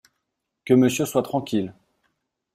Que 0.65 0.73
Monsieur 0.73 1.05
soit 1.05 1.21
tranquille! 1.21 1.75